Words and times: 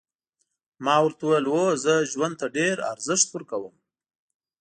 ما 0.83 0.95
ورته 1.03 1.21
وویل 1.25 1.45
هو 1.53 1.65
زه 1.83 1.93
ژوند 2.11 2.35
ته 2.41 2.47
ډېر 2.57 2.75
ارزښت 2.93 3.27
ورکوم. 3.31 3.75